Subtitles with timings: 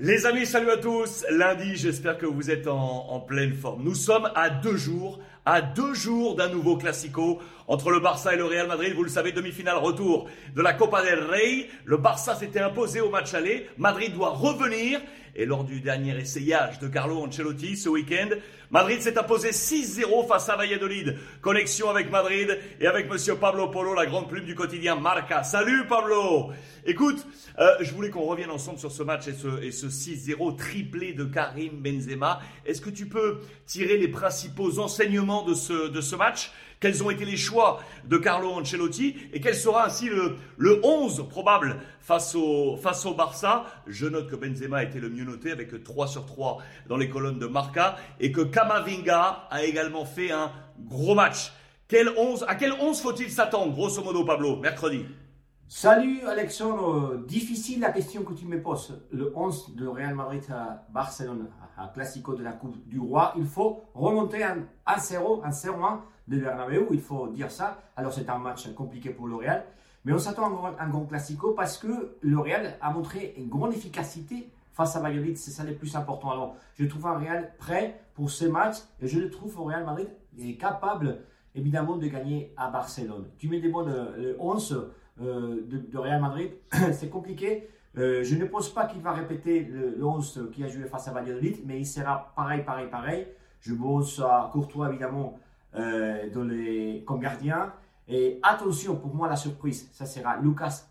[0.00, 1.26] Les amis, salut à tous.
[1.28, 3.82] Lundi, j'espère que vous êtes en, pleine forme.
[3.82, 8.36] Nous sommes à deux jours, à deux jours d'un nouveau classico entre le Barça et
[8.36, 8.92] le Real Madrid.
[8.94, 11.68] Vous le savez, demi-finale retour de la Copa del Rey.
[11.86, 13.66] Le Barça s'était imposé au match aller.
[13.78, 15.00] Madrid doit revenir.
[15.34, 18.28] Et lors du dernier essayage de Carlo Ancelotti ce week-end,
[18.70, 21.16] Madrid s'est imposé 6-0 face à Valladolid.
[21.40, 25.44] Connexion avec Madrid et avec Monsieur Pablo Polo, la grande plume du quotidien Marca.
[25.44, 26.50] Salut Pablo
[26.84, 27.24] Écoute,
[27.58, 31.12] euh, je voulais qu'on revienne ensemble sur ce match et ce, et ce 6-0 triplé
[31.12, 32.40] de Karim Benzema.
[32.66, 37.10] Est-ce que tu peux tirer les principaux enseignements de ce, de ce match quels ont
[37.10, 42.34] été les choix de Carlo Ancelotti et quel sera ainsi le, le 11 probable face
[42.34, 43.64] au, face au Barça.
[43.86, 47.08] Je note que Benzema a été le mieux noté avec 3 sur 3 dans les
[47.08, 51.52] colonnes de Marca et que Kamavinga a également fait un gros match.
[51.88, 55.06] Quel 11, à quel 11 faut-il s'attendre, grosso modo, Pablo, mercredi?
[55.70, 59.02] Salut Alexandre, difficile la question que tu me poses.
[59.12, 63.44] Le 11 de Real Madrid à Barcelone, à Classico de la Coupe du Roi, il
[63.44, 67.82] faut remonter à 0 1 0-1 de Bernabeu, il faut dire ça.
[67.96, 69.62] Alors c'est un match compliqué pour le Real,
[70.06, 73.74] mais on s'attend à un grand Classico parce que le Real a montré une grande
[73.74, 76.30] efficacité face à Valladolid, c'est ça le plus important.
[76.30, 79.84] Alors je trouve un Real prêt pour ce match et je le trouve au Real
[79.84, 83.26] Madrid est capable évidemment de gagner à Barcelone.
[83.36, 86.52] Tu mets des bons le 11 euh, de, Real Madrid,
[86.92, 87.68] c'est compliqué.
[87.96, 91.12] Euh, je ne pense pas qu'il va répéter le, 11 qui a joué face à
[91.12, 93.26] Valladolid, mais il sera pareil, pareil, pareil.
[93.60, 95.38] Je pense à Courtois, évidemment,
[95.74, 97.72] euh, comme gardien.
[98.06, 100.84] Et attention, pour moi, la surprise, ça sera Lucas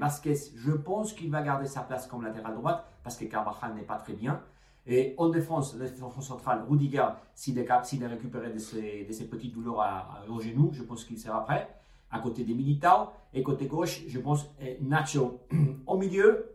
[0.00, 0.52] Vasquez.
[0.56, 3.96] Je pense qu'il va garder sa place comme latéral droite parce que Carvajal n'est pas
[3.96, 4.40] très bien.
[4.86, 9.28] Et en défense, la défense centrale, Rudiger, s'il est, est, récupéré de ses, de ses
[9.28, 11.68] petites douleurs à, à, au genou, je pense qu'il sera prêt
[12.14, 13.08] à côté des Militao.
[13.34, 14.46] Et côté gauche, je pense
[14.80, 15.40] Nacho.
[15.86, 16.54] Au milieu,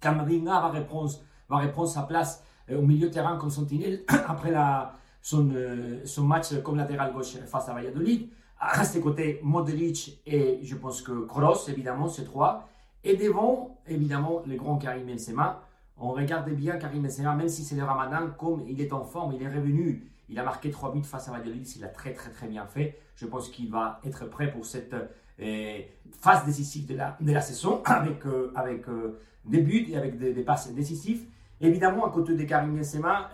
[0.00, 1.10] Camavinga va reprendre,
[1.48, 6.24] va reprendre sa place euh, au milieu terrain comme sentinelle après la, son, euh, son
[6.24, 8.28] match comme latéral gauche face à Valladolid.
[8.58, 12.68] À ses côtés, Modric et je pense que Kroos, évidemment, ces trois.
[13.02, 15.64] Et devant, évidemment, le grand Karim Benzema.
[15.96, 19.32] On regarde bien Karim Benzema, même si c'est le ramadan, comme il est en forme,
[19.32, 22.30] il est revenu il a marqué 3 buts face à Valladolid, il a très très
[22.30, 22.98] très bien fait.
[23.16, 24.94] Je pense qu'il va être prêt pour cette
[25.40, 25.80] euh,
[26.20, 30.18] phase décisive de la, de la saison avec, euh, avec euh, des buts et avec
[30.18, 31.26] des, passes décisives.
[31.60, 33.30] Évidemment, à côté de Karim Benzema,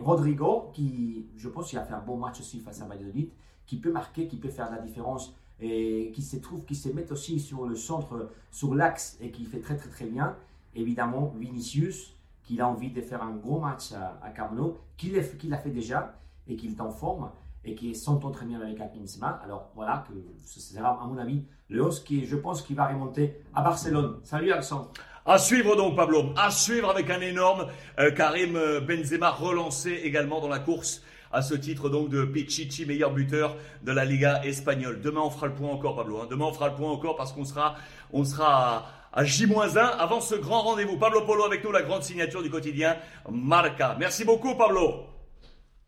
[0.00, 3.28] Rodrigo, qui je pense qu'il a fait un bon match aussi face à Valladolid,
[3.66, 7.10] qui peut marquer, qui peut faire la différence et qui se trouve, qui se met
[7.10, 10.36] aussi sur le centre, sur l'axe et qui fait très très très bien.
[10.76, 12.14] Évidemment, Vinicius,
[12.44, 16.20] qui a envie de faire un gros match à, à Camino, qu'il a fait déjà
[16.48, 17.30] et qu'il est en forme
[17.64, 19.40] et qui s'entend très bien avec Benzema.
[19.44, 20.14] Alors voilà, que
[20.44, 24.18] ce sera à mon avis le hausse qui, je pense, qui va remonter à Barcelone.
[24.24, 24.90] Salut Alexandre.
[25.24, 27.68] À suivre donc Pablo, à suivre avec un énorme
[28.00, 32.84] euh, Karim euh, Benzema relancé également dans la course à ce titre donc de Pichichi,
[32.86, 35.00] meilleur buteur de la Liga espagnole.
[35.00, 36.26] Demain on fera le point encore Pablo, hein.
[36.28, 37.76] demain on fera le point encore parce qu'on sera,
[38.12, 40.98] on sera à J-1 avant ce grand rendez-vous.
[40.98, 42.96] Pablo Polo avec nous, la grande signature du quotidien
[43.30, 43.94] Marca.
[44.00, 45.11] Merci beaucoup Pablo.